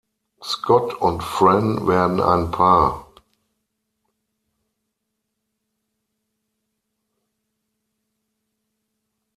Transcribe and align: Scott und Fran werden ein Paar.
Scott 0.43 0.95
und 0.95 1.21
Fran 1.21 1.85
werden 1.85 2.21
ein 2.21 2.49
Paar. 2.49 3.05